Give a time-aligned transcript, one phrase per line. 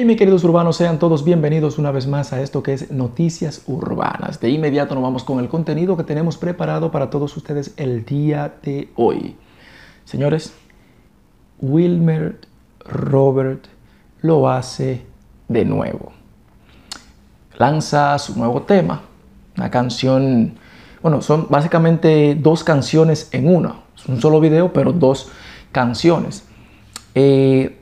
[0.00, 3.64] Hey, mis queridos urbanos, sean todos bienvenidos una vez más a esto que es Noticias
[3.66, 4.40] Urbanas.
[4.40, 8.50] De inmediato nos vamos con el contenido que tenemos preparado para todos ustedes el día
[8.62, 9.36] de hoy.
[10.06, 10.54] Señores,
[11.60, 12.40] Wilmer
[12.86, 13.66] Robert
[14.22, 15.04] lo hace
[15.48, 16.12] de nuevo.
[17.58, 19.02] Lanza su nuevo tema,
[19.58, 20.54] una canción,
[21.02, 23.80] bueno, son básicamente dos canciones en una.
[23.94, 25.30] Es un solo video, pero dos
[25.72, 26.46] canciones.
[27.14, 27.79] Eh,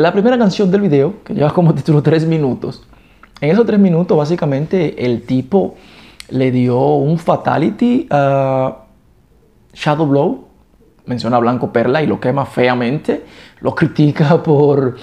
[0.00, 2.82] la primera canción del video, que lleva como título tres minutos,
[3.40, 5.74] en esos tres minutos básicamente el tipo
[6.30, 8.84] le dio un fatality a
[9.74, 10.44] Shadow Blow,
[11.06, 13.24] menciona a Blanco Perla y lo quema feamente,
[13.60, 14.96] lo critica por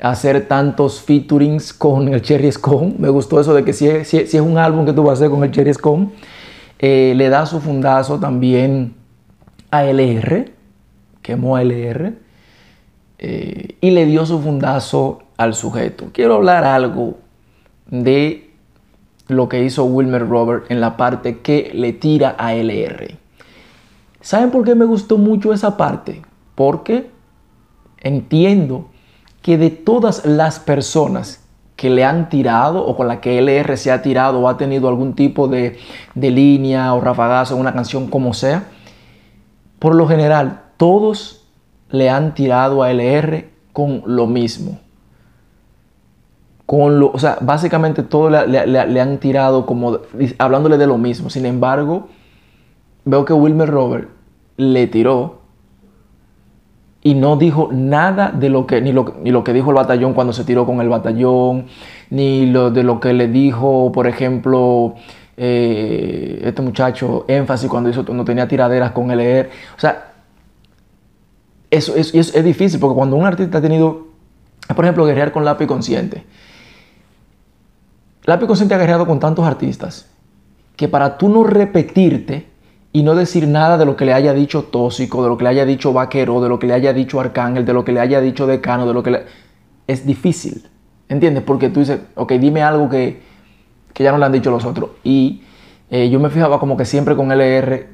[0.00, 2.94] hacer tantos featurings con el Cherry Scone.
[2.98, 5.42] Me gustó eso de que si es, un álbum que tú vas a hacer con
[5.42, 6.10] el Cherry Scone,
[6.78, 8.94] eh, le da su fundazo también
[9.70, 10.52] a LR,
[11.22, 12.24] quemó a LR.
[13.18, 16.06] Eh, y le dio su fundazo al sujeto.
[16.12, 17.18] Quiero hablar algo
[17.86, 18.50] de
[19.28, 23.16] lo que hizo Wilmer Robert en la parte que le tira a LR.
[24.20, 26.22] ¿Saben por qué me gustó mucho esa parte?
[26.54, 27.10] Porque
[28.00, 28.88] entiendo
[29.42, 31.44] que de todas las personas
[31.76, 34.88] que le han tirado o con la que LR se ha tirado o ha tenido
[34.88, 35.78] algún tipo de,
[36.14, 38.64] de línea o rafagazo una canción como sea,
[39.78, 41.43] por lo general todos
[41.94, 44.80] le han tirado a LR con lo mismo.
[46.66, 49.98] Con lo, o sea, básicamente todo le, han tirado como
[50.38, 51.30] hablándole de lo mismo.
[51.30, 52.08] Sin embargo,
[53.04, 54.08] veo que Wilmer Robert
[54.56, 55.42] le tiró
[57.02, 60.14] y no dijo nada de lo que, ni lo, ni lo que dijo el batallón
[60.14, 61.66] cuando se tiró con el batallón,
[62.10, 64.94] ni lo de lo que le dijo, por ejemplo,
[65.36, 69.50] eh, este muchacho énfasis cuando hizo, no tenía tiraderas con LR.
[69.76, 70.13] O sea,
[71.74, 74.06] eso es, es, difícil porque cuando un artista ha tenido,
[74.74, 76.24] por ejemplo, guerrear con lápiz consciente,
[78.24, 80.08] lápiz consciente ha guerreado con tantos artistas
[80.76, 82.46] que para tú no repetirte
[82.92, 85.50] y no decir nada de lo que le haya dicho Tóxico, de lo que le
[85.50, 88.20] haya dicho Vaquero, de lo que le haya dicho Arcángel, de lo que le haya
[88.20, 89.22] dicho Decano, de lo que le...
[89.88, 90.68] Es difícil,
[91.08, 91.42] ¿entiendes?
[91.42, 93.20] Porque tú dices, ok, dime algo que,
[93.96, 94.90] ya no le han dicho los otros.
[95.02, 95.42] Y
[95.90, 97.88] eh, yo me fijaba como que siempre con LR,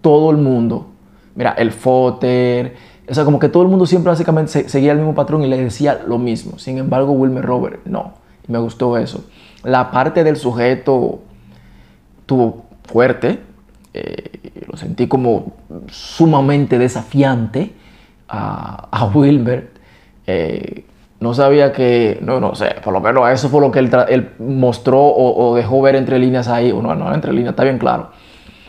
[0.00, 0.88] todo el mundo,
[1.34, 2.74] mira, el Foter,
[3.08, 5.62] o sea, como que todo el mundo siempre básicamente seguía el mismo patrón y le
[5.62, 6.58] decía lo mismo.
[6.58, 8.14] Sin embargo, Wilmer Robert, no.
[8.46, 9.24] Me gustó eso.
[9.62, 11.20] La parte del sujeto
[12.26, 13.40] tuvo fuerte.
[13.94, 15.54] Eh, lo sentí como
[15.88, 17.72] sumamente desafiante
[18.28, 19.70] a, a Wilmer.
[20.26, 20.84] Eh,
[21.24, 25.00] no sabía que, no, no sé, por lo menos eso fue lo que él, mostró
[25.02, 26.70] o, dejó ver entre líneas ahí.
[26.70, 28.10] O no, no, entre líneas, está bien claro.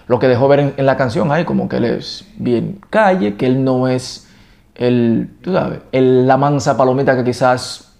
[0.08, 3.48] Lo que dejó ver en, la canción ahí, como que él es bien calle, que
[3.48, 4.25] él no es
[4.76, 7.94] el, tú sabes, el, la mansa palomita que quizás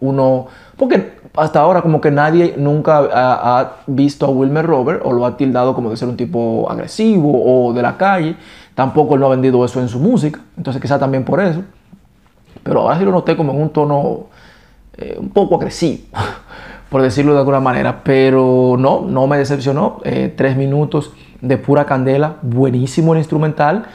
[0.00, 0.46] uno,
[0.76, 5.36] porque hasta ahora como que nadie nunca ha, visto a Wilmer Robert o lo ha
[5.36, 8.36] tildado como de ser un tipo agresivo o de la calle,
[8.74, 11.62] tampoco él no ha vendido eso en su música, entonces quizás también por eso,
[12.62, 14.26] pero ahora sí lo noté como en un tono
[14.96, 16.04] eh, un poco agresivo,
[16.88, 21.84] por decirlo de alguna manera, pero no, no me decepcionó, eh, tres minutos de pura
[21.84, 23.86] candela, buenísimo el instrumental,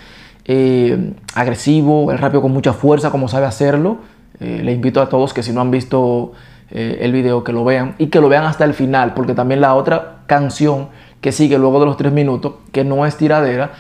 [0.48, 3.98] eh, agresivo, es rápido con mucha fuerza, como sabe hacerlo.
[4.40, 6.34] Eh, le invito a todos que si no han visto
[6.70, 9.62] eh, el video, que lo vean y que lo vean hasta el final, porque también
[9.62, 10.90] la otra canción
[11.22, 13.72] que sigue luego de los tres minutos, que no es tiradera,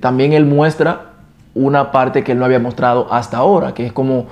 [0.00, 1.12] también él muestra
[1.54, 4.26] una parte que él no había mostrado hasta ahora, que es como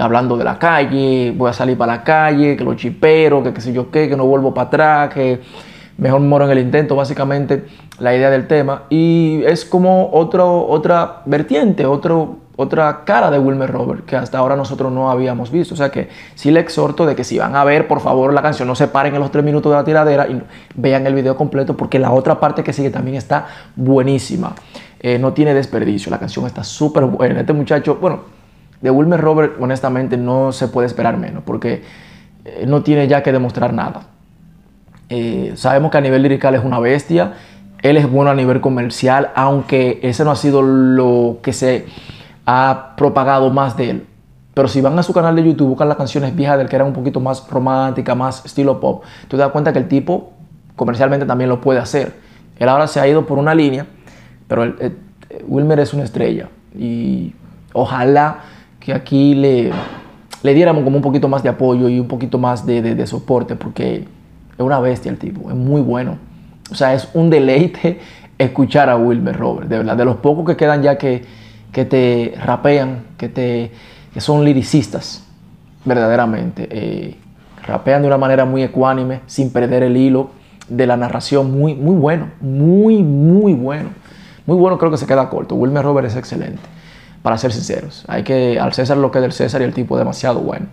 [0.00, 3.60] hablando de la calle, voy a salir para la calle, que lo chipero, que qué
[3.60, 5.40] sé yo qué, que no vuelvo para atrás, que
[5.98, 7.64] mejor moro en el intento, básicamente
[7.98, 8.84] la idea del tema.
[8.90, 14.56] Y es como otro, otra vertiente, otro, otra cara de Wilmer Robert que hasta ahora
[14.56, 15.74] nosotros no habíamos visto.
[15.74, 18.42] O sea que sí le exhorto de que si van a ver, por favor, la
[18.42, 20.42] canción, no se paren en los tres minutos de la tiradera y
[20.74, 24.54] vean el video completo porque la otra parte que sigue también está buenísima.
[25.00, 27.40] Eh, no tiene desperdicio, la canción está súper buena.
[27.40, 28.20] Este muchacho, bueno,
[28.80, 31.82] de Wilmer Robert, honestamente, no se puede esperar menos porque
[32.44, 34.13] eh, no tiene ya que demostrar nada.
[35.08, 37.34] Eh, sabemos que a nivel lirical es una bestia.
[37.82, 41.86] Él es bueno a nivel comercial, aunque ese no ha sido lo que se
[42.46, 44.06] ha propagado más de él.
[44.54, 46.88] Pero si van a su canal de YouTube, buscan las canciones viejas del que eran
[46.88, 50.32] un poquito más romántica, más estilo pop, tú te das cuenta que el tipo
[50.76, 52.14] comercialmente también lo puede hacer.
[52.58, 53.86] Él ahora se ha ido por una línea,
[54.46, 54.96] pero eh,
[55.48, 56.48] Wilmer es una estrella.
[56.78, 57.34] Y
[57.72, 58.38] ojalá
[58.78, 59.72] que aquí le,
[60.42, 63.56] le diéramos como un poquito más de apoyo y un poquito más de, de soporte,
[63.56, 64.06] porque
[64.56, 66.18] es una bestia el tipo, es muy bueno.
[66.70, 68.00] O sea, es un deleite
[68.38, 69.96] escuchar a Wilmer Robert, de verdad.
[69.96, 71.24] De los pocos que quedan ya que,
[71.72, 73.72] que te rapean, que, te,
[74.12, 75.24] que son liricistas.
[75.84, 76.68] verdaderamente.
[76.70, 77.16] Eh,
[77.66, 80.30] rapean de una manera muy ecuánime, sin perder el hilo
[80.68, 81.50] de la narración.
[81.50, 83.90] Muy, muy bueno, muy, muy bueno.
[84.46, 85.54] Muy bueno, creo que se queda corto.
[85.54, 86.60] Wilmer Robert es excelente,
[87.22, 88.04] para ser sinceros.
[88.08, 90.66] Hay que al César lo que es del César y el tipo demasiado bueno.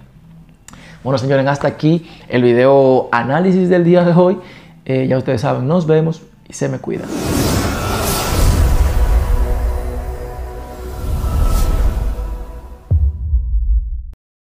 [1.03, 4.37] Bueno, señores, hasta aquí el video análisis del día de hoy.
[4.85, 7.09] Eh, ya ustedes saben, nos vemos y se me cuidan.